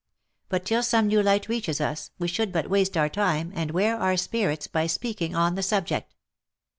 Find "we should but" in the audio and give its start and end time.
2.17-2.71